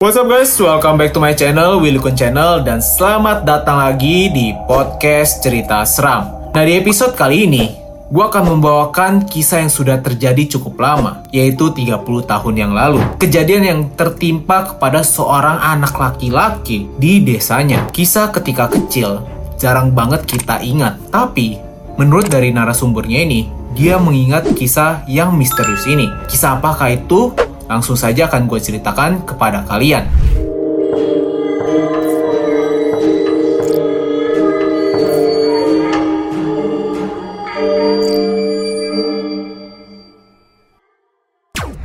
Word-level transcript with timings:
What's 0.00 0.16
up 0.16 0.32
guys, 0.32 0.56
welcome 0.56 0.96
back 0.96 1.12
to 1.12 1.20
my 1.20 1.36
channel, 1.36 1.76
Willy 1.76 2.00
Kun 2.00 2.16
Channel, 2.16 2.64
dan 2.64 2.80
selamat 2.80 3.44
datang 3.44 3.84
lagi 3.84 4.32
di 4.32 4.48
podcast 4.64 5.44
cerita 5.44 5.84
seram. 5.84 6.48
Nah 6.56 6.64
di 6.64 6.72
episode 6.72 7.12
kali 7.12 7.44
ini, 7.44 7.68
gue 8.08 8.24
akan 8.24 8.48
membawakan 8.48 9.28
kisah 9.28 9.60
yang 9.60 9.68
sudah 9.68 10.00
terjadi 10.00 10.56
cukup 10.56 10.80
lama, 10.80 11.20
yaitu 11.28 11.68
30 11.68 12.00
tahun 12.24 12.54
yang 12.56 12.72
lalu. 12.72 12.96
Kejadian 13.20 13.60
yang 13.68 13.80
tertimpa 13.92 14.72
kepada 14.72 15.04
seorang 15.04 15.60
anak 15.60 15.92
laki-laki 15.92 16.88
di 16.96 17.20
desanya. 17.20 17.84
Kisah 17.92 18.32
ketika 18.32 18.72
kecil, 18.72 19.20
jarang 19.60 19.92
banget 19.92 20.24
kita 20.24 20.64
ingat, 20.64 20.96
tapi 21.12 21.60
menurut 22.00 22.24
dari 22.32 22.48
narasumbernya 22.56 23.20
ini, 23.28 23.52
dia 23.76 24.00
mengingat 24.00 24.48
kisah 24.56 25.04
yang 25.04 25.36
misterius 25.36 25.84
ini. 25.84 26.08
Kisah 26.24 26.56
apakah 26.56 26.88
itu? 26.88 27.49
Langsung 27.70 27.94
saja 27.94 28.26
akan 28.26 28.50
gue 28.50 28.58
ceritakan 28.58 29.22
kepada 29.22 29.62
kalian. 29.62 30.10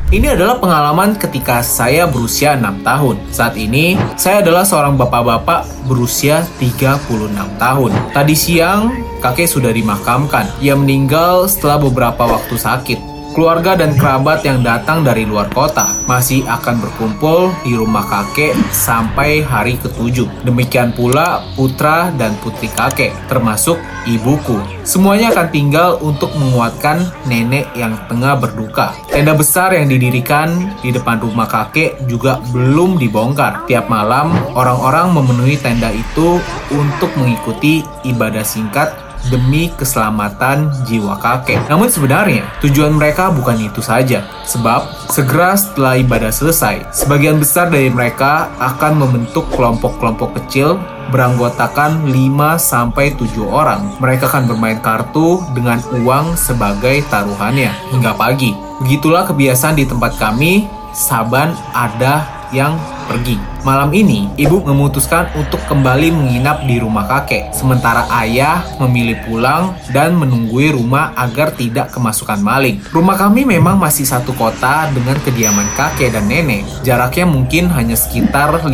Ini 0.10 0.32
adalah 0.32 0.58
pengalaman 0.58 1.20
ketika 1.22 1.62
saya 1.62 2.10
berusia 2.10 2.58
6 2.58 2.82
tahun. 2.82 3.20
Saat 3.30 3.54
ini, 3.60 3.94
saya 4.18 4.42
adalah 4.42 4.66
seorang 4.66 4.98
bapak-bapak 4.98 5.86
berusia 5.86 6.42
36 6.58 7.30
tahun. 7.62 7.92
Tadi 8.10 8.34
siang, 8.34 8.90
kakek 9.22 9.46
sudah 9.46 9.70
dimakamkan. 9.70 10.50
Ia 10.66 10.74
meninggal 10.74 11.46
setelah 11.46 11.78
beberapa 11.78 12.26
waktu 12.26 12.56
sakit 12.58 13.15
keluarga 13.36 13.76
dan 13.76 13.92
kerabat 14.00 14.48
yang 14.48 14.64
datang 14.64 15.04
dari 15.04 15.28
luar 15.28 15.52
kota 15.52 15.92
masih 16.08 16.48
akan 16.48 16.80
berkumpul 16.80 17.52
di 17.68 17.76
rumah 17.76 18.08
kakek 18.08 18.56
sampai 18.72 19.44
hari 19.44 19.76
ketujuh. 19.76 20.48
Demikian 20.48 20.96
pula 20.96 21.44
putra 21.60 22.16
dan 22.16 22.32
putri 22.40 22.72
kakek, 22.72 23.12
termasuk 23.28 23.76
ibuku. 24.08 24.56
Semuanya 24.88 25.36
akan 25.36 25.48
tinggal 25.52 26.00
untuk 26.00 26.32
menguatkan 26.40 27.04
nenek 27.28 27.68
yang 27.76 28.00
tengah 28.08 28.40
berduka. 28.40 28.96
Tenda 29.12 29.36
besar 29.36 29.76
yang 29.76 29.92
didirikan 29.92 30.72
di 30.80 30.96
depan 30.96 31.20
rumah 31.20 31.52
kakek 31.52 32.08
juga 32.08 32.40
belum 32.56 32.96
dibongkar. 32.96 33.68
Tiap 33.68 33.92
malam, 33.92 34.32
orang-orang 34.56 35.12
memenuhi 35.12 35.60
tenda 35.60 35.92
itu 35.92 36.40
untuk 36.72 37.12
mengikuti 37.20 37.84
ibadah 38.08 38.48
singkat 38.48 39.05
demi 39.30 39.72
keselamatan 39.74 40.70
jiwa 40.86 41.18
kakek. 41.20 41.66
Namun 41.68 41.90
sebenarnya 41.90 42.46
tujuan 42.62 42.94
mereka 42.94 43.34
bukan 43.34 43.58
itu 43.60 43.82
saja, 43.82 44.26
sebab 44.46 44.86
segera 45.10 45.58
setelah 45.58 45.98
ibadah 46.00 46.32
selesai, 46.32 46.90
sebagian 46.94 47.42
besar 47.42 47.70
dari 47.70 47.90
mereka 47.90 48.52
akan 48.62 49.02
membentuk 49.02 49.48
kelompok-kelompok 49.54 50.38
kecil 50.42 50.78
beranggotakan 51.14 52.10
5 52.10 52.58
sampai 52.58 53.14
7 53.14 53.46
orang. 53.46 53.94
Mereka 54.02 54.26
akan 54.26 54.50
bermain 54.50 54.82
kartu 54.82 55.42
dengan 55.54 55.78
uang 56.02 56.34
sebagai 56.34 57.06
taruhannya 57.14 57.70
hingga 57.94 58.18
pagi. 58.18 58.58
Begitulah 58.82 59.30
kebiasaan 59.30 59.78
di 59.78 59.86
tempat 59.86 60.18
kami, 60.18 60.66
Saban 60.96 61.52
ada 61.76 62.24
yang 62.56 62.80
pergi. 63.08 63.38
Malam 63.66 63.90
ini, 63.98 64.30
ibu 64.38 64.62
memutuskan 64.62 65.34
untuk 65.34 65.58
kembali 65.66 66.14
menginap 66.14 66.70
di 66.70 66.78
rumah 66.78 67.10
kakek, 67.10 67.50
sementara 67.50 68.06
ayah 68.22 68.62
memilih 68.78 69.18
pulang 69.26 69.74
dan 69.90 70.14
menunggui 70.14 70.70
rumah 70.70 71.18
agar 71.18 71.50
tidak 71.58 71.90
kemasukan 71.90 72.38
maling. 72.38 72.78
Rumah 72.94 73.18
kami 73.18 73.42
memang 73.42 73.82
masih 73.82 74.06
satu 74.06 74.38
kota 74.38 74.90
dengan 74.94 75.18
kediaman 75.26 75.66
kakek 75.74 76.14
dan 76.14 76.30
nenek. 76.30 76.62
Jaraknya 76.86 77.26
mungkin 77.26 77.74
hanya 77.74 77.98
sekitar 77.98 78.62
15 78.62 78.70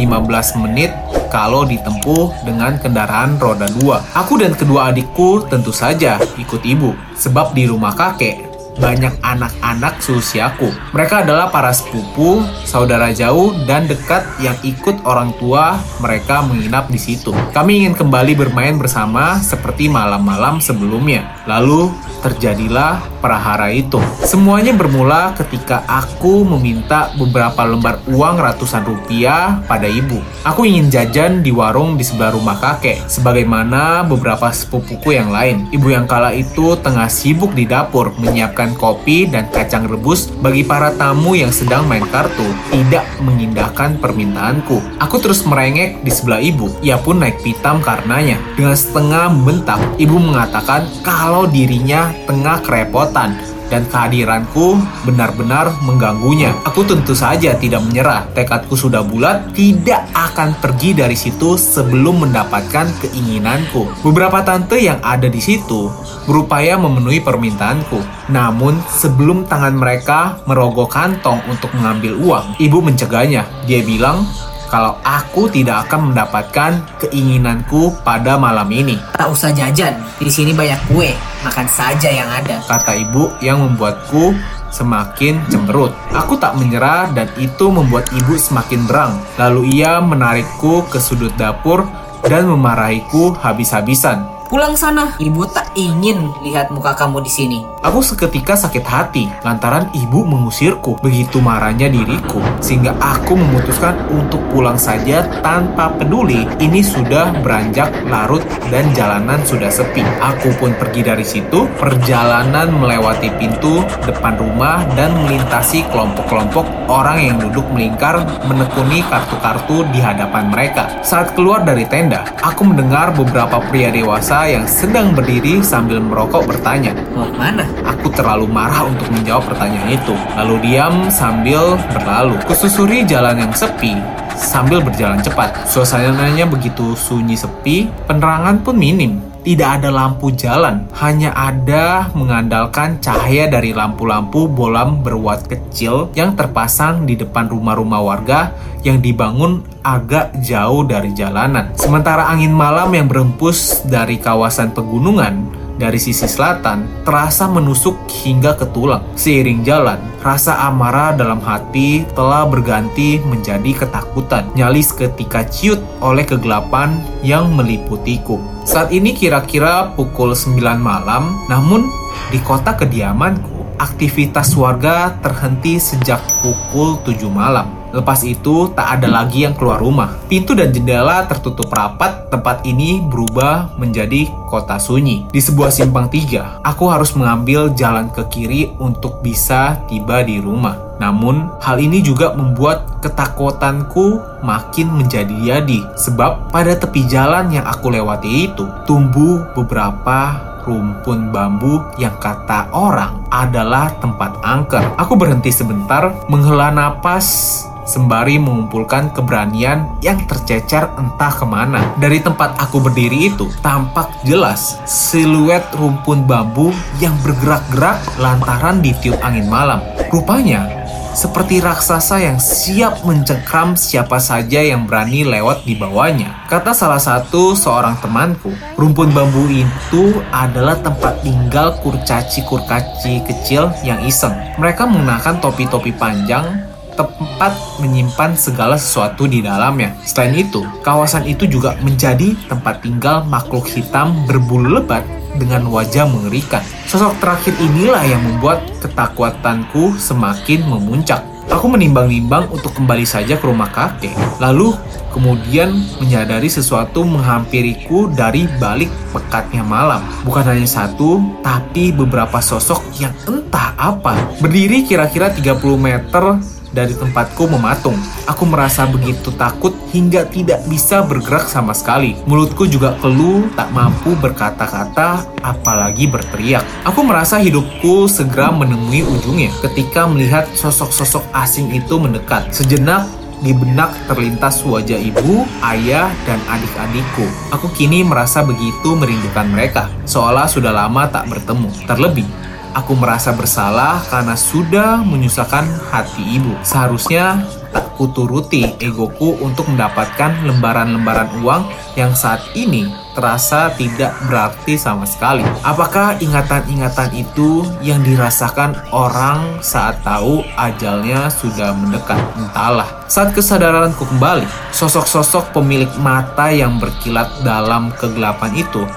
menit 0.60 0.92
kalau 1.32 1.64
ditempuh 1.64 2.44
dengan 2.44 2.76
kendaraan 2.76 3.40
roda 3.40 3.72
dua. 3.80 4.04
Aku 4.12 4.36
dan 4.36 4.52
kedua 4.52 4.92
adikku 4.92 5.48
tentu 5.48 5.72
saja 5.72 6.20
ikut 6.36 6.60
ibu, 6.68 6.92
sebab 7.16 7.56
di 7.56 7.64
rumah 7.72 7.96
kakek 7.96 8.51
banyak 8.80 9.12
anak-anak 9.26 10.00
seusiaku. 10.00 10.72
Mereka 10.96 11.28
adalah 11.28 11.52
para 11.52 11.74
sepupu, 11.76 12.46
saudara 12.64 13.12
jauh, 13.12 13.52
dan 13.68 13.90
dekat 13.90 14.24
yang 14.40 14.56
ikut 14.64 15.04
orang 15.04 15.36
tua 15.42 15.76
mereka 16.00 16.46
menginap 16.46 16.88
di 16.88 17.00
situ. 17.02 17.36
Kami 17.52 17.84
ingin 17.84 17.96
kembali 17.98 18.38
bermain 18.38 18.80
bersama 18.80 19.42
seperti 19.44 19.92
malam-malam 19.92 20.64
sebelumnya. 20.64 21.44
Lalu 21.50 21.92
terjadilah 22.22 23.02
prahara 23.20 23.74
itu. 23.74 23.98
Semuanya 24.22 24.74
bermula 24.74 25.34
ketika 25.38 25.82
aku 25.90 26.46
meminta 26.46 27.10
beberapa 27.18 27.66
lembar 27.66 28.02
uang 28.10 28.38
ratusan 28.38 28.86
rupiah 28.86 29.60
pada 29.66 29.90
ibu. 29.90 30.22
Aku 30.46 30.66
ingin 30.66 30.90
jajan 30.90 31.42
di 31.42 31.50
warung 31.50 31.98
di 31.98 32.06
sebelah 32.06 32.34
rumah 32.34 32.58
kakek, 32.62 33.10
sebagaimana 33.10 34.06
beberapa 34.06 34.50
sepupuku 34.54 35.18
yang 35.18 35.34
lain. 35.34 35.66
Ibu 35.74 35.88
yang 35.94 36.06
kala 36.06 36.34
itu 36.34 36.78
tengah 36.80 37.10
sibuk 37.10 37.54
di 37.58 37.66
dapur 37.66 38.14
menyiapkan 38.22 38.78
kopi 38.78 39.26
dan 39.30 39.50
kacang 39.50 39.90
rebus 39.90 40.30
bagi 40.42 40.62
para 40.62 40.94
tamu 40.96 41.34
yang 41.34 41.50
sedang 41.50 41.86
main 41.90 42.06
kartu, 42.10 42.46
tidak 42.70 43.06
mengindahkan 43.22 43.98
permintaanku. 43.98 44.82
Aku 45.02 45.18
terus 45.18 45.42
merengek 45.46 46.02
di 46.06 46.12
sebelah 46.14 46.42
ibu. 46.42 46.70
Ia 46.86 47.02
pun 47.02 47.22
naik 47.22 47.42
pitam 47.42 47.82
karenanya. 47.82 48.38
Dengan 48.54 48.78
setengah 48.78 49.34
membentak, 49.34 49.80
ibu 49.98 50.18
mengatakan 50.18 50.86
kalau 51.02 51.50
dirinya 51.50 52.11
tengah 52.28 52.62
kerepotan 52.64 53.36
dan 53.72 53.88
kehadiranku 53.88 54.76
benar-benar 55.08 55.72
mengganggunya. 55.88 56.52
Aku 56.68 56.84
tentu 56.84 57.16
saja 57.16 57.56
tidak 57.56 57.80
menyerah. 57.88 58.28
Tekadku 58.36 58.76
sudah 58.76 59.00
bulat, 59.00 59.56
tidak 59.56 60.04
akan 60.12 60.52
pergi 60.60 60.92
dari 60.92 61.16
situ 61.16 61.56
sebelum 61.56 62.28
mendapatkan 62.28 62.92
keinginanku. 63.00 64.04
Beberapa 64.04 64.44
tante 64.44 64.76
yang 64.76 65.00
ada 65.00 65.32
di 65.32 65.40
situ 65.40 65.88
berupaya 66.28 66.76
memenuhi 66.76 67.24
permintaanku. 67.24 68.28
Namun, 68.28 68.76
sebelum 68.92 69.48
tangan 69.48 69.74
mereka 69.80 70.44
merogoh 70.44 70.92
kantong 70.92 71.40
untuk 71.48 71.72
mengambil 71.80 72.20
uang, 72.20 72.60
ibu 72.60 72.84
mencegahnya. 72.84 73.48
Dia 73.66 73.80
bilang, 73.88 74.28
kalau 74.68 74.96
aku 75.04 75.52
tidak 75.52 75.88
akan 75.88 76.12
mendapatkan 76.12 76.72
keinginanku 77.04 77.92
pada 78.08 78.40
malam 78.40 78.68
ini. 78.72 78.96
Tak 79.16 79.28
usah 79.32 79.52
jajan, 79.52 80.00
di 80.16 80.32
sini 80.32 80.56
banyak 80.56 80.80
kue, 80.88 81.12
makan 81.46 81.68
saja 81.70 82.10
yang 82.10 82.30
ada. 82.30 82.62
Kata 82.66 82.94
ibu 82.98 83.34
yang 83.42 83.62
membuatku 83.62 84.34
semakin 84.72 85.42
cemberut. 85.52 85.92
Aku 86.16 86.40
tak 86.40 86.56
menyerah 86.58 87.12
dan 87.12 87.28
itu 87.38 87.70
membuat 87.70 88.08
ibu 88.16 88.40
semakin 88.40 88.88
berang. 88.88 89.14
Lalu 89.38 89.82
ia 89.82 90.00
menarikku 90.00 90.88
ke 90.88 90.98
sudut 90.98 91.34
dapur 91.36 91.86
dan 92.26 92.48
memarahiku 92.48 93.36
habis-habisan. 93.38 94.41
Pulang 94.52 94.76
sana, 94.76 95.16
ibu 95.16 95.48
tak 95.48 95.72
ingin 95.80 96.28
lihat 96.44 96.76
muka 96.76 96.92
kamu 96.92 97.24
di 97.24 97.32
sini. 97.32 97.60
Aku 97.88 98.04
seketika 98.04 98.52
sakit 98.52 98.84
hati 98.84 99.32
lantaran 99.48 99.88
ibu 99.96 100.28
mengusirku. 100.28 101.00
Begitu 101.00 101.40
marahnya 101.40 101.88
diriku, 101.88 102.44
sehingga 102.60 102.92
aku 103.00 103.40
memutuskan 103.40 103.96
untuk 104.12 104.44
pulang 104.52 104.76
saja 104.76 105.24
tanpa 105.40 105.96
peduli. 105.96 106.44
Ini 106.60 106.84
sudah 106.84 107.32
beranjak 107.40 107.96
larut 108.12 108.44
dan 108.68 108.92
jalanan 108.92 109.40
sudah 109.48 109.72
sepi. 109.72 110.04
Aku 110.20 110.52
pun 110.60 110.76
pergi 110.76 111.00
dari 111.00 111.24
situ. 111.24 111.72
Perjalanan 111.80 112.76
melewati 112.76 113.32
pintu 113.40 113.80
depan 114.04 114.36
rumah 114.36 114.84
dan 115.00 115.16
melintasi 115.16 115.88
kelompok-kelompok 115.96 116.68
orang 116.92 117.24
yang 117.24 117.38
duduk 117.40 117.64
melingkar 117.72 118.20
menekuni 118.44 119.00
kartu-kartu 119.08 119.88
di 119.96 120.04
hadapan 120.04 120.52
mereka. 120.52 120.92
Saat 121.08 121.40
keluar 121.40 121.64
dari 121.64 121.88
tenda, 121.88 122.28
aku 122.44 122.68
mendengar 122.68 123.16
beberapa 123.16 123.64
pria 123.72 123.88
dewasa 123.88 124.41
yang 124.48 124.66
sedang 124.70 125.14
berdiri 125.18 125.62
sambil 125.66 125.98
merokok 126.02 126.46
bertanya. 126.46 126.94
Mau 127.14 127.30
mana? 127.34 127.66
Aku 127.86 128.10
terlalu 128.14 128.46
marah 128.46 128.86
untuk 128.86 129.10
menjawab 129.14 129.50
pertanyaan 129.50 129.98
itu. 129.98 130.16
Lalu 130.38 130.56
diam 130.66 131.10
sambil 131.10 131.78
berlalu. 131.94 132.38
Kususuri 132.46 133.06
jalan 133.06 133.42
yang 133.42 133.54
sepi 133.54 133.98
sambil 134.42 134.82
berjalan 134.82 135.22
cepat. 135.22 135.54
Suasananya 135.70 136.50
begitu 136.50 136.98
sunyi 136.98 137.38
sepi, 137.38 137.88
penerangan 138.10 138.58
pun 138.66 138.76
minim. 138.76 139.31
Tidak 139.42 139.82
ada 139.82 139.90
lampu 139.90 140.30
jalan, 140.38 140.86
hanya 141.02 141.34
ada 141.34 142.14
mengandalkan 142.14 143.02
cahaya 143.02 143.50
dari 143.50 143.74
lampu-lampu 143.74 144.46
bolam 144.46 145.02
berwatt 145.02 145.50
kecil 145.50 146.14
yang 146.14 146.38
terpasang 146.38 147.10
di 147.10 147.18
depan 147.18 147.50
rumah-rumah 147.50 148.06
warga 148.06 148.54
yang 148.86 149.02
dibangun 149.02 149.66
agak 149.82 150.38
jauh 150.46 150.86
dari 150.86 151.10
jalanan. 151.18 151.74
Sementara 151.74 152.30
angin 152.30 152.54
malam 152.54 152.94
yang 152.94 153.10
berembus 153.10 153.82
dari 153.82 154.22
kawasan 154.22 154.78
pegunungan 154.78 155.61
dari 155.82 155.98
sisi 155.98 156.30
selatan 156.30 156.86
terasa 157.02 157.50
menusuk 157.50 157.98
hingga 158.22 158.54
ke 158.54 158.70
tulang. 158.70 159.02
Seiring 159.18 159.66
jalan, 159.66 159.98
rasa 160.22 160.70
amarah 160.70 161.18
dalam 161.18 161.42
hati 161.42 162.06
telah 162.14 162.46
berganti 162.46 163.18
menjadi 163.26 163.74
ketakutan. 163.74 164.46
Nyalis 164.54 164.94
ketika 164.94 165.42
ciut 165.50 165.82
oleh 166.06 166.22
kegelapan 166.22 167.02
yang 167.26 167.50
meliputiku. 167.58 168.38
Saat 168.62 168.94
ini 168.94 169.18
kira-kira 169.18 169.90
pukul 169.98 170.38
9 170.38 170.62
malam, 170.78 171.34
namun 171.50 171.90
di 172.30 172.38
kota 172.46 172.78
kediamanku, 172.78 173.82
aktivitas 173.82 174.54
warga 174.54 175.18
terhenti 175.26 175.82
sejak 175.82 176.22
pukul 176.46 177.02
7 177.02 177.26
malam. 177.34 177.81
Lepas 177.92 178.24
itu, 178.24 178.72
tak 178.72 179.00
ada 179.00 179.08
lagi 179.12 179.44
yang 179.44 179.56
keluar 179.56 179.80
rumah. 179.80 180.16
Pintu 180.32 180.56
dan 180.56 180.72
jendela 180.72 181.28
tertutup 181.28 181.68
rapat, 181.72 182.32
tempat 182.32 182.64
ini 182.64 183.04
berubah 183.04 183.76
menjadi 183.76 184.32
kota 184.48 184.80
sunyi. 184.80 185.28
Di 185.32 185.44
sebuah 185.44 185.72
simpang 185.72 186.08
tiga, 186.08 186.60
aku 186.64 186.88
harus 186.88 187.12
mengambil 187.16 187.72
jalan 187.76 188.08
ke 188.12 188.24
kiri 188.32 188.72
untuk 188.80 189.20
bisa 189.20 189.80
tiba 189.92 190.24
di 190.24 190.40
rumah. 190.40 190.92
Namun, 191.00 191.50
hal 191.60 191.82
ini 191.82 192.00
juga 192.00 192.32
membuat 192.38 193.02
ketakutanku 193.02 194.22
makin 194.46 194.94
menjadi-jadi. 195.02 195.98
Sebab 195.98 196.54
pada 196.54 196.78
tepi 196.78 197.10
jalan 197.10 197.50
yang 197.50 197.66
aku 197.66 197.90
lewati 197.90 198.52
itu, 198.52 198.64
tumbuh 198.86 199.42
beberapa 199.58 200.52
rumpun 200.62 201.34
bambu 201.34 201.82
yang 201.98 202.14
kata 202.22 202.70
orang 202.70 203.26
adalah 203.34 203.90
tempat 203.98 204.38
angker. 204.46 204.86
Aku 205.02 205.18
berhenti 205.18 205.50
sebentar, 205.50 206.14
menghela 206.30 206.70
napas 206.70 207.66
sembari 207.86 208.38
mengumpulkan 208.38 209.14
keberanian 209.14 209.86
yang 210.02 210.22
tercecer 210.26 210.90
entah 210.98 211.34
ke 211.34 211.46
mana. 211.46 211.82
Dari 211.98 212.22
tempat 212.22 212.58
aku 212.58 212.82
berdiri 212.84 213.34
itu, 213.34 213.50
tampak 213.62 214.10
jelas 214.26 214.78
siluet 214.90 215.64
rumpun 215.76 216.26
bambu 216.26 216.70
yang 217.02 217.14
bergerak-gerak 217.26 218.02
lantaran 218.22 218.80
ditiup 218.80 219.18
angin 219.22 219.48
malam. 219.50 219.82
Rupanya, 220.12 220.82
seperti 221.12 221.60
raksasa 221.60 222.24
yang 222.24 222.40
siap 222.40 223.04
mencengkram 223.04 223.76
siapa 223.76 224.16
saja 224.16 224.64
yang 224.64 224.88
berani 224.88 225.28
lewat 225.28 225.68
di 225.68 225.76
bawahnya. 225.76 226.48
Kata 226.48 226.72
salah 226.72 227.04
satu 227.04 227.52
seorang 227.52 228.00
temanku, 228.00 228.56
rumpun 228.80 229.12
bambu 229.12 229.44
itu 229.52 230.24
adalah 230.32 230.80
tempat 230.80 231.20
tinggal 231.20 231.76
kurcaci-kurcaci 231.84 233.28
kecil 233.28 233.76
yang 233.84 234.00
iseng. 234.08 234.32
Mereka 234.56 234.88
mengenakan 234.88 235.44
topi-topi 235.44 235.92
panjang 236.00 236.71
tempat 236.96 237.54
menyimpan 237.80 238.36
segala 238.36 238.76
sesuatu 238.76 239.26
di 239.26 239.44
dalamnya. 239.44 239.96
Selain 240.04 240.36
itu, 240.36 240.64
kawasan 240.86 241.26
itu 241.28 241.48
juga 241.48 241.76
menjadi 241.82 242.36
tempat 242.48 242.84
tinggal 242.84 243.24
makhluk 243.26 243.68
hitam 243.70 244.14
berbulu 244.28 244.80
lebat 244.80 245.04
dengan 245.40 245.68
wajah 245.72 246.08
mengerikan. 246.08 246.64
Sosok 246.88 247.16
terakhir 247.24 247.56
inilah 247.60 248.04
yang 248.04 248.22
membuat 248.22 248.64
ketakutanku 248.84 249.96
semakin 249.96 250.68
memuncak. 250.68 251.24
Aku 251.52 251.68
menimbang-nimbang 251.68 252.48
untuk 252.48 252.72
kembali 252.72 253.04
saja 253.04 253.36
ke 253.36 253.44
rumah 253.44 253.68
kakek. 253.68 254.16
Lalu 254.40 254.72
kemudian 255.12 255.84
menyadari 256.00 256.48
sesuatu 256.48 257.04
menghampiriku 257.04 258.08
dari 258.08 258.48
balik 258.56 258.88
pekatnya 259.12 259.60
malam. 259.60 260.00
Bukan 260.24 260.48
hanya 260.48 260.64
satu, 260.64 261.20
tapi 261.44 261.92
beberapa 261.92 262.40
sosok 262.40 262.80
yang 263.04 263.12
entah 263.28 263.76
apa. 263.76 264.16
Berdiri 264.40 264.88
kira-kira 264.88 265.28
30 265.28 265.60
meter 265.76 266.40
dari 266.72 266.96
tempatku 266.96 267.48
mematung. 267.48 267.96
Aku 268.28 268.48
merasa 268.48 268.88
begitu 268.88 269.32
takut 269.36 269.76
hingga 269.92 270.28
tidak 270.28 270.64
bisa 270.68 271.04
bergerak 271.04 271.48
sama 271.48 271.76
sekali. 271.76 272.16
Mulutku 272.28 272.68
juga 272.68 272.96
keluh, 273.04 273.48
tak 273.56 273.72
mampu 273.76 274.16
berkata-kata, 274.18 275.24
apalagi 275.44 276.08
berteriak. 276.08 276.64
Aku 276.88 277.04
merasa 277.04 277.38
hidupku 277.40 278.08
segera 278.08 278.50
menemui 278.52 279.04
ujungnya 279.04 279.52
ketika 279.64 280.08
melihat 280.08 280.48
sosok-sosok 280.56 281.24
asing 281.36 281.76
itu 281.76 282.00
mendekat. 282.00 282.48
Sejenak, 282.56 283.08
di 283.42 283.58
benak 283.58 283.90
terlintas 284.06 284.62
wajah 284.62 285.02
ibu, 285.02 285.44
ayah, 285.66 286.14
dan 286.30 286.38
adik-adikku. 286.46 287.26
Aku 287.50 287.74
kini 287.74 288.06
merasa 288.06 288.46
begitu 288.46 288.94
merindukan 288.94 289.50
mereka, 289.50 289.90
seolah 290.06 290.46
sudah 290.46 290.70
lama 290.70 291.10
tak 291.10 291.26
bertemu. 291.26 291.70
Terlebih, 291.90 292.28
Aku 292.72 292.96
merasa 292.96 293.36
bersalah 293.36 294.00
karena 294.08 294.40
sudah 294.40 295.04
menyusahkan 295.04 295.68
hati 295.92 296.40
ibu. 296.40 296.56
Seharusnya 296.64 297.44
tak 297.76 297.92
kuturuti 298.00 298.64
egoku 298.80 299.36
untuk 299.44 299.68
mendapatkan 299.68 300.44
lembaran-lembaran 300.48 301.44
uang 301.44 301.68
yang 302.00 302.16
saat 302.16 302.40
ini 302.56 302.88
terasa 303.12 303.76
tidak 303.76 304.16
berarti 304.28 304.80
sama 304.80 305.04
sekali. 305.04 305.44
Apakah 305.68 306.16
ingatan-ingatan 306.24 307.12
itu 307.12 307.68
yang 307.84 308.00
dirasakan 308.08 308.80
orang 308.96 309.60
saat 309.60 310.00
tahu 310.08 310.44
ajalnya 310.56 311.28
sudah 311.28 311.76
mendekat? 311.76 312.20
Entahlah. 312.40 312.88
Saat 313.12 313.36
kesadaranku 313.36 314.08
kembali, 314.08 314.48
sosok-sosok 314.72 315.52
pemilik 315.52 315.92
mata 316.00 316.48
yang 316.48 316.80
berkilat 316.80 317.28
dalam 317.44 317.92
kegelapan 318.00 318.56
itu 318.56 318.88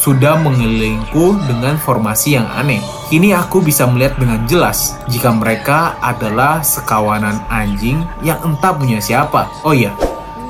sudah 0.00 0.40
mengelilingku 0.40 1.36
dengan 1.44 1.76
formasi 1.76 2.40
yang 2.40 2.48
aneh. 2.48 2.80
Kini 3.12 3.36
aku 3.36 3.60
bisa 3.60 3.84
melihat 3.84 4.16
dengan 4.16 4.40
jelas 4.48 4.96
jika 5.12 5.28
mereka 5.28 6.00
adalah 6.00 6.64
sekawanan 6.64 7.36
anjing 7.52 8.02
yang 8.24 8.40
entah 8.40 8.72
punya 8.72 8.96
siapa. 8.98 9.52
Oh 9.60 9.76
iya, 9.76 9.92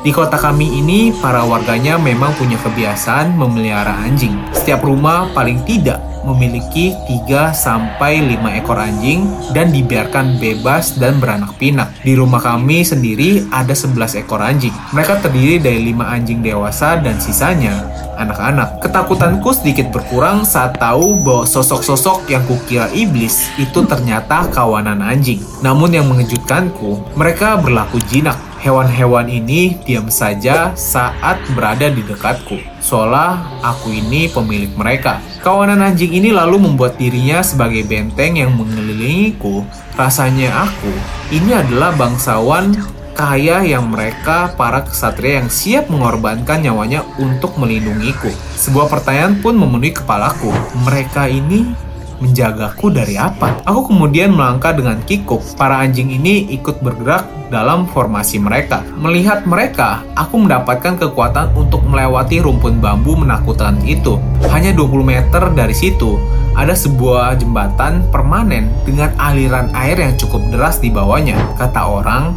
di 0.01 0.17
kota 0.17 0.41
kami 0.41 0.81
ini, 0.81 1.13
para 1.21 1.45
warganya 1.45 2.01
memang 2.01 2.33
punya 2.41 2.57
kebiasaan 2.65 3.37
memelihara 3.37 4.01
anjing. 4.01 4.33
Setiap 4.57 4.81
rumah 4.81 5.29
paling 5.37 5.61
tidak 5.69 6.01
memiliki 6.25 6.97
3 7.09 7.53
sampai 7.53 8.21
5 8.25 8.61
ekor 8.61 8.81
anjing 8.81 9.29
dan 9.53 9.73
dibiarkan 9.73 10.41
bebas 10.41 10.97
dan 10.97 11.21
beranak 11.21 11.53
pinak. 11.61 11.93
Di 12.01 12.17
rumah 12.17 12.41
kami 12.41 12.81
sendiri 12.85 13.45
ada 13.53 13.77
11 13.77 14.21
ekor 14.25 14.41
anjing. 14.41 14.73
Mereka 14.93 15.21
terdiri 15.21 15.61
dari 15.61 15.93
5 15.93 16.01
anjing 16.01 16.41
dewasa 16.41 17.01
dan 17.01 17.21
sisanya 17.21 17.73
anak-anak. 18.21 18.85
Ketakutanku 18.85 19.53
sedikit 19.57 19.89
berkurang 19.89 20.45
saat 20.45 20.77
tahu 20.77 21.17
bahwa 21.25 21.45
sosok-sosok 21.49 22.29
yang 22.29 22.45
kukira 22.45 22.93
iblis 22.93 23.49
itu 23.57 23.85
ternyata 23.89 24.49
kawanan 24.53 25.01
anjing. 25.01 25.41
Namun 25.65 25.93
yang 25.93 26.09
mengejutkanku, 26.09 27.17
mereka 27.17 27.57
berlaku 27.57 27.97
jinak 28.13 28.50
Hewan-hewan 28.61 29.25
ini 29.33 29.81
diam 29.89 30.13
saja 30.13 30.77
saat 30.77 31.41
berada 31.57 31.89
di 31.89 32.05
dekatku, 32.05 32.61
seolah 32.85 33.65
aku 33.65 33.89
ini 33.89 34.29
pemilik 34.29 34.69
mereka. 34.77 35.17
Kawanan 35.41 35.81
anjing 35.81 36.13
ini 36.13 36.29
lalu 36.29 36.61
membuat 36.61 37.01
dirinya 37.01 37.41
sebagai 37.41 37.89
benteng 37.89 38.37
yang 38.37 38.53
mengelilingiku. 38.53 39.65
Rasanya 39.97 40.69
aku 40.69 40.93
ini 41.33 41.57
adalah 41.57 41.97
bangsawan 41.97 42.77
kaya 43.17 43.65
yang 43.65 43.89
mereka 43.89 44.53
para 44.61 44.85
kesatria 44.85 45.41
yang 45.41 45.49
siap 45.49 45.89
mengorbankan 45.89 46.61
nyawanya 46.61 47.01
untuk 47.17 47.57
melindungiku. 47.57 48.29
Sebuah 48.61 48.93
pertanyaan 48.93 49.41
pun 49.41 49.57
memenuhi 49.57 49.97
kepalaku. 49.97 50.53
Mereka 50.85 51.33
ini 51.33 51.73
menjagaku 52.21 52.93
dari 52.93 53.17
apa? 53.17 53.65
Aku 53.65 53.89
kemudian 53.89 54.37
melangkah 54.37 54.77
dengan 54.77 55.01
kikuk. 55.09 55.41
Para 55.57 55.81
anjing 55.81 56.13
ini 56.13 56.45
ikut 56.53 56.85
bergerak 56.85 57.40
dalam 57.51 57.85
formasi 57.91 58.39
mereka. 58.39 58.81
Melihat 58.97 59.45
mereka, 59.45 60.07
aku 60.15 60.41
mendapatkan 60.41 60.97
kekuatan 60.97 61.53
untuk 61.59 61.83
melewati 61.85 62.41
rumpun 62.41 62.79
bambu 62.79 63.19
menakutkan 63.19 63.77
itu. 63.85 64.17
Hanya 64.49 64.71
20 64.73 65.05
meter 65.05 65.43
dari 65.53 65.75
situ, 65.75 66.17
ada 66.55 66.73
sebuah 66.73 67.37
jembatan 67.37 68.07
permanen 68.09 68.71
dengan 68.87 69.13
aliran 69.19 69.69
air 69.75 69.99
yang 69.99 70.15
cukup 70.17 70.41
deras 70.49 70.79
di 70.79 70.89
bawahnya. 70.89 71.37
Kata 71.59 71.91
orang, 71.91 72.33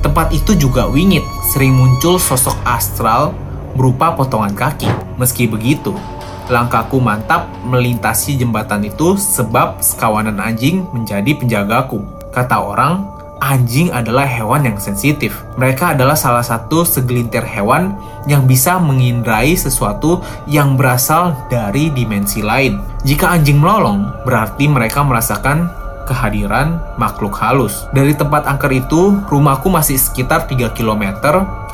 tempat 0.00 0.32
itu 0.32 0.56
juga 0.56 0.88
wingit, 0.88 1.22
sering 1.52 1.76
muncul 1.76 2.16
sosok 2.16 2.56
astral 2.66 3.36
berupa 3.76 4.16
potongan 4.16 4.56
kaki. 4.56 4.88
Meski 5.20 5.46
begitu, 5.46 5.94
Langkahku 6.44 7.00
mantap 7.00 7.48
melintasi 7.64 8.36
jembatan 8.36 8.84
itu 8.84 9.16
sebab 9.16 9.80
sekawanan 9.80 10.36
anjing 10.36 10.84
menjadi 10.92 11.32
penjagaku. 11.40 12.04
Kata 12.36 12.60
orang, 12.60 13.13
anjing 13.44 13.92
adalah 13.92 14.24
hewan 14.24 14.64
yang 14.64 14.78
sensitif. 14.80 15.44
Mereka 15.60 15.92
adalah 15.92 16.16
salah 16.16 16.40
satu 16.40 16.88
segelintir 16.88 17.44
hewan 17.44 17.92
yang 18.24 18.48
bisa 18.48 18.80
mengindrai 18.80 19.52
sesuatu 19.52 20.24
yang 20.48 20.80
berasal 20.80 21.36
dari 21.52 21.92
dimensi 21.92 22.40
lain. 22.40 22.80
Jika 23.04 23.36
anjing 23.36 23.60
melolong, 23.60 24.08
berarti 24.24 24.64
mereka 24.64 25.04
merasakan 25.04 25.68
kehadiran 26.08 26.80
makhluk 27.00 27.36
halus. 27.40 27.84
Dari 27.92 28.16
tempat 28.16 28.48
angker 28.48 28.72
itu, 28.72 29.20
rumahku 29.28 29.68
masih 29.72 29.96
sekitar 30.00 30.48
3 30.48 30.72
km 30.72 31.04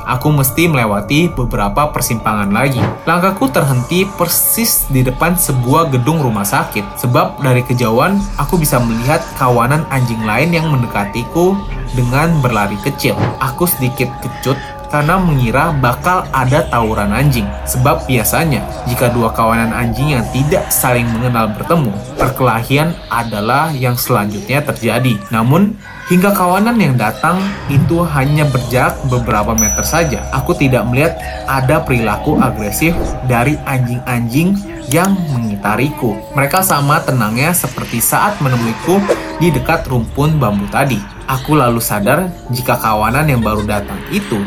aku 0.06 0.32
mesti 0.32 0.70
melewati 0.70 1.32
beberapa 1.32 1.90
persimpangan 1.90 2.50
lagi. 2.52 2.80
Langkahku 3.04 3.50
terhenti 3.52 4.08
persis 4.16 4.88
di 4.88 5.04
depan 5.04 5.36
sebuah 5.36 5.92
gedung 5.92 6.22
rumah 6.24 6.46
sakit, 6.46 7.00
sebab 7.00 7.40
dari 7.44 7.60
kejauhan 7.60 8.20
aku 8.40 8.56
bisa 8.60 8.80
melihat 8.80 9.20
kawanan 9.36 9.84
anjing 9.92 10.20
lain 10.24 10.54
yang 10.54 10.66
mendekatiku 10.72 11.58
dengan 11.92 12.38
berlari 12.40 12.78
kecil. 12.80 13.18
Aku 13.42 13.66
sedikit 13.66 14.08
kecut 14.24 14.56
karena 14.90 15.16
mengira 15.16 15.70
bakal 15.78 16.26
ada 16.34 16.66
tawuran 16.68 17.14
anjing. 17.14 17.46
Sebab 17.64 18.04
biasanya, 18.10 18.60
jika 18.90 19.08
dua 19.14 19.30
kawanan 19.30 19.70
anjing 19.70 20.18
yang 20.18 20.26
tidak 20.34 20.66
saling 20.68 21.06
mengenal 21.14 21.48
bertemu, 21.54 21.94
perkelahian 22.18 22.92
adalah 23.08 23.70
yang 23.70 23.94
selanjutnya 23.94 24.60
terjadi. 24.66 25.14
Namun, 25.30 25.78
hingga 26.10 26.34
kawanan 26.34 26.76
yang 26.76 26.98
datang 26.98 27.38
itu 27.70 28.02
hanya 28.02 28.44
berjarak 28.50 28.98
beberapa 29.06 29.54
meter 29.54 29.86
saja. 29.86 30.26
Aku 30.34 30.52
tidak 30.58 30.82
melihat 30.90 31.16
ada 31.46 31.80
perilaku 31.80 32.36
agresif 32.42 32.92
dari 33.30 33.54
anjing-anjing 33.62 34.58
yang 34.90 35.14
mengitariku. 35.30 36.18
Mereka 36.34 36.66
sama 36.66 36.98
tenangnya 37.06 37.54
seperti 37.54 38.02
saat 38.02 38.42
menemuiku 38.42 38.98
di 39.38 39.54
dekat 39.54 39.86
rumpun 39.86 40.42
bambu 40.42 40.66
tadi. 40.66 40.98
Aku 41.30 41.54
lalu 41.54 41.78
sadar 41.78 42.26
jika 42.50 42.74
kawanan 42.74 43.30
yang 43.30 43.38
baru 43.38 43.62
datang 43.62 44.02
itu 44.10 44.42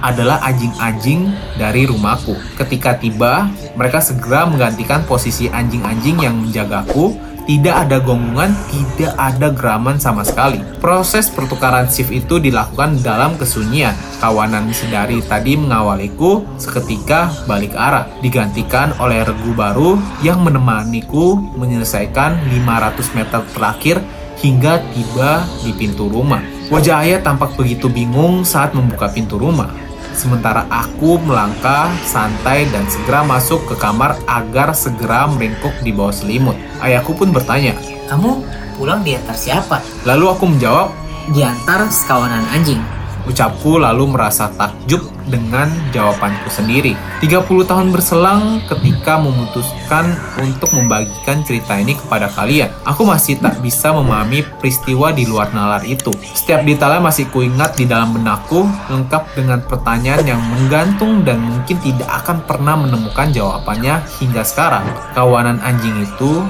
adalah 0.00 0.42
anjing-anjing 0.46 1.30
dari 1.56 1.86
rumahku. 1.86 2.36
Ketika 2.58 2.98
tiba, 2.98 3.50
mereka 3.74 4.02
segera 4.02 4.46
menggantikan 4.46 5.02
posisi 5.04 5.50
anjing-anjing 5.50 6.22
yang 6.22 6.36
menjagaku 6.38 7.28
tidak 7.48 7.88
ada 7.88 7.96
gonggongan, 8.04 8.52
tidak 8.68 9.16
ada 9.16 9.48
geraman 9.48 9.96
sama 9.96 10.20
sekali. 10.20 10.60
Proses 10.84 11.32
pertukaran 11.32 11.88
shift 11.88 12.12
itu 12.12 12.36
dilakukan 12.36 13.00
dalam 13.00 13.40
kesunyian. 13.40 13.96
Kawanan 14.20 14.68
sedari 14.68 15.24
tadi 15.24 15.56
mengawaliku 15.56 16.44
seketika 16.60 17.32
balik 17.48 17.72
arah, 17.72 18.04
digantikan 18.20 18.92
oleh 19.00 19.24
regu 19.24 19.56
baru 19.56 19.96
yang 20.20 20.44
menemaniku 20.44 21.40
menyelesaikan 21.56 22.36
500 22.52 23.16
meter 23.16 23.40
terakhir 23.56 23.96
hingga 24.44 24.84
tiba 24.92 25.40
di 25.64 25.72
pintu 25.72 26.04
rumah. 26.04 26.44
Wajah 26.68 27.00
ayah 27.00 27.24
tampak 27.24 27.56
begitu 27.56 27.88
bingung 27.88 28.44
saat 28.44 28.76
membuka 28.76 29.08
pintu 29.08 29.40
rumah. 29.40 29.72
Sementara 30.18 30.66
aku 30.66 31.14
melangkah 31.22 31.94
santai 32.02 32.66
dan 32.74 32.82
segera 32.90 33.22
masuk 33.22 33.62
ke 33.70 33.78
kamar 33.78 34.18
agar 34.26 34.74
segera 34.74 35.30
meringkuk 35.30 35.70
di 35.86 35.94
bawah 35.94 36.10
selimut. 36.10 36.58
Ayahku 36.82 37.14
pun 37.14 37.30
bertanya, 37.30 37.78
Kamu 38.10 38.42
pulang 38.74 39.06
diantar 39.06 39.38
siapa? 39.38 39.78
lalu 40.02 40.26
aku 40.26 40.44
menjawab, 40.50 40.90
Diantar 41.30 41.86
sekawanan 41.86 42.42
anjing. 42.50 42.82
Ucapku 43.30 43.78
lalu 43.78 44.10
merasa 44.10 44.50
takjub 44.58 45.06
dengan 45.28 45.68
jawabanku 45.92 46.48
sendiri. 46.48 46.96
30 47.20 47.44
tahun 47.68 47.88
berselang 47.92 48.64
ketika 48.66 49.20
memutuskan 49.20 50.16
untuk 50.40 50.72
membagikan 50.74 51.44
cerita 51.44 51.76
ini 51.78 51.94
kepada 51.94 52.32
kalian. 52.32 52.72
Aku 52.88 53.04
masih 53.04 53.38
tak 53.38 53.60
bisa 53.60 53.92
memahami 53.92 54.42
peristiwa 54.58 55.12
di 55.12 55.28
luar 55.28 55.52
nalar 55.52 55.84
itu. 55.84 56.10
Setiap 56.32 56.64
detailnya 56.64 57.04
masih 57.04 57.28
kuingat 57.28 57.76
di 57.76 57.84
dalam 57.84 58.16
benakku, 58.16 58.64
lengkap 58.88 59.36
dengan 59.36 59.60
pertanyaan 59.64 60.24
yang 60.24 60.40
menggantung 60.40 61.22
dan 61.22 61.38
mungkin 61.38 61.76
tidak 61.84 62.08
akan 62.24 62.42
pernah 62.48 62.74
menemukan 62.80 63.30
jawabannya 63.30 64.00
hingga 64.20 64.42
sekarang. 64.42 64.84
Kawanan 65.12 65.60
anjing 65.60 65.94
itu 66.02 66.42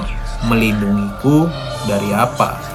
melindungiku 0.47 1.51
dari 1.83 2.15
apa? 2.15 2.68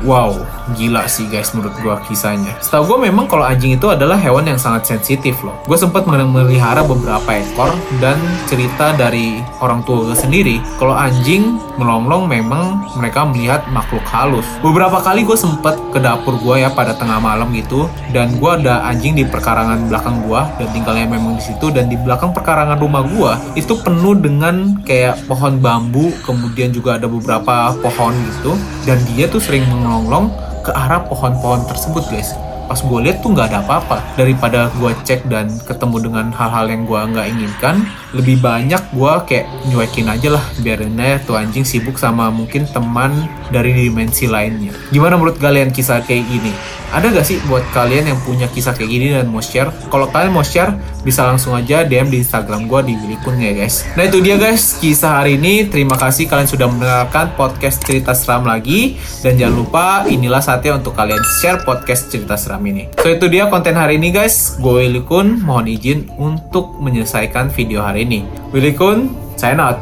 Wow, 0.00 0.32
gila 0.80 1.04
sih 1.04 1.28
guys 1.28 1.52
menurut 1.52 1.76
gua 1.84 2.00
kisahnya. 2.08 2.56
Setahu 2.64 2.96
gue 2.96 3.12
memang 3.12 3.28
kalau 3.28 3.44
anjing 3.44 3.76
itu 3.76 3.84
adalah 3.92 4.16
hewan 4.16 4.48
yang 4.48 4.56
sangat 4.56 4.88
sensitif 4.88 5.36
loh. 5.44 5.52
Gue 5.68 5.76
sempat 5.76 6.08
melihara 6.08 6.80
beberapa 6.80 7.28
ekor 7.36 7.76
dan 8.00 8.16
cerita 8.48 8.96
dari 8.96 9.44
orang 9.60 9.84
tua 9.84 10.08
gue 10.08 10.16
sendiri 10.16 10.56
kalau 10.80 10.96
anjing 10.96 11.60
melonglong 11.76 12.24
memang 12.24 12.80
mereka 12.96 13.28
melihat 13.28 13.60
makhluk 13.68 14.00
halus. 14.08 14.48
Beberapa 14.64 15.04
kali 15.04 15.20
gue 15.20 15.36
sempat 15.36 15.76
ke 15.92 16.00
dapur 16.00 16.40
gue 16.40 16.64
ya 16.64 16.72
pada 16.72 16.96
tengah 16.96 17.20
malam 17.20 17.52
gitu 17.52 17.84
dan 18.16 18.32
gue 18.40 18.50
ada 18.50 18.80
anjing 18.88 19.12
di 19.12 19.28
perkarangan 19.28 19.92
belakang 19.92 20.24
gue 20.24 20.40
dan 20.64 20.68
tinggalnya 20.72 21.06
memang 21.12 21.36
di 21.36 21.44
situ 21.44 21.68
dan 21.68 21.92
di 21.92 22.00
belakang 22.00 22.32
perkarangan 22.32 22.80
rumah 22.80 23.04
gue 23.04 23.32
itu 23.60 23.76
penuh 23.84 24.16
dengan 24.16 24.80
kayak 24.88 25.28
pohon 25.28 25.60
bambu 25.60 26.08
kemudian 26.24 26.72
juga 26.72 26.96
ada 26.96 27.04
beberapa 27.04 27.76
pohon 27.84 28.16
gitu 28.32 28.56
dan 28.88 28.96
dia 29.12 29.28
tuh 29.28 29.42
sering 29.42 29.59
mengelonglong 29.68 30.32
ke 30.64 30.70
arah 30.72 31.04
pohon-pohon 31.04 31.68
tersebut 31.68 32.04
guys. 32.08 32.32
Pas 32.70 32.78
gue 32.78 32.98
lihat 33.02 33.18
tuh 33.18 33.34
nggak 33.34 33.50
ada 33.50 33.66
apa-apa. 33.66 33.98
Daripada 34.14 34.70
gue 34.78 34.94
cek 35.02 35.26
dan 35.26 35.50
ketemu 35.66 36.06
dengan 36.06 36.30
hal-hal 36.30 36.70
yang 36.70 36.86
gue 36.86 37.00
nggak 37.02 37.26
inginkan 37.34 37.82
lebih 38.14 38.38
banyak 38.38 38.78
gue 38.94 39.12
kayak 39.26 39.46
nyuekin 39.66 40.06
aja 40.06 40.38
lah 40.38 40.44
biarin 40.62 40.94
aja 41.02 41.18
tuh 41.26 41.34
anjing 41.34 41.66
sibuk 41.66 41.98
sama 41.98 42.30
mungkin 42.30 42.70
teman 42.70 43.26
dari 43.50 43.74
dimensi 43.74 44.30
lainnya. 44.30 44.70
Gimana 44.94 45.18
menurut 45.18 45.42
kalian 45.42 45.74
kisah 45.74 45.98
kayak 46.06 46.30
gini 46.30 46.54
ada 46.90 47.06
gak 47.14 47.26
sih 47.26 47.38
buat 47.46 47.62
kalian 47.70 48.10
yang 48.10 48.18
punya 48.26 48.50
kisah 48.50 48.74
kayak 48.74 48.90
gini 48.90 49.06
dan 49.14 49.30
mau 49.30 49.38
share? 49.38 49.70
Kalau 49.90 50.10
kalian 50.10 50.34
mau 50.34 50.42
share 50.42 50.74
bisa 51.06 51.22
langsung 51.22 51.54
aja 51.54 51.86
DM 51.86 52.10
di 52.10 52.18
Instagram 52.22 52.66
gue 52.66 52.80
di 52.90 52.94
Wilikun 52.98 53.38
ya 53.38 53.54
guys. 53.54 53.86
Nah 53.94 54.10
itu 54.10 54.18
dia 54.18 54.34
guys 54.34 54.78
kisah 54.82 55.22
hari 55.22 55.38
ini. 55.38 55.70
Terima 55.70 55.94
kasih 55.94 56.26
kalian 56.26 56.50
sudah 56.50 56.66
mendengarkan 56.66 57.34
podcast 57.38 57.82
cerita 57.86 58.10
seram 58.12 58.42
lagi. 58.42 58.98
Dan 59.22 59.38
jangan 59.38 59.54
lupa 59.54 59.86
inilah 60.10 60.42
saatnya 60.42 60.82
untuk 60.82 60.98
kalian 60.98 61.22
share 61.38 61.62
podcast 61.62 62.10
cerita 62.10 62.34
seram 62.34 62.62
ini. 62.66 62.90
So 62.98 63.06
itu 63.06 63.30
dia 63.30 63.46
konten 63.46 63.78
hari 63.78 63.96
ini 64.02 64.10
guys. 64.10 64.58
Gue 64.58 64.90
Wilikun 64.90 65.46
mohon 65.46 65.70
izin 65.70 66.10
untuk 66.18 66.74
menyelesaikan 66.82 67.54
video 67.54 67.86
hari 67.86 68.02
ini. 68.02 68.26
Wilikun 68.50 69.14
sign 69.38 69.62
out. 69.62 69.78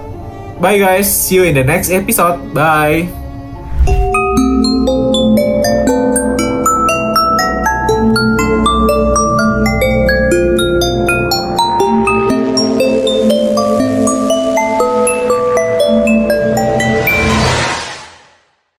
Bye 0.60 0.76
guys. 0.76 1.08
See 1.08 1.40
you 1.40 1.48
in 1.48 1.56
the 1.56 1.64
next 1.64 1.88
episode. 1.88 2.36
Bye 2.52 3.27